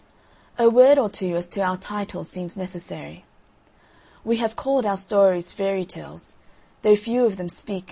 [0.57, 3.23] A word or two as to our title seems necessary.
[4.23, 6.33] We have called our stories Fairy Tales
[6.81, 7.79] though few of them speak of fairies.